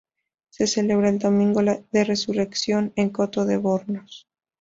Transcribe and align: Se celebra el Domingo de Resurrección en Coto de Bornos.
Se 0.49 0.65
celebra 0.65 1.09
el 1.09 1.19
Domingo 1.19 1.61
de 1.61 2.03
Resurrección 2.03 2.91
en 2.95 3.11
Coto 3.11 3.45
de 3.45 3.57
Bornos. 3.57 4.27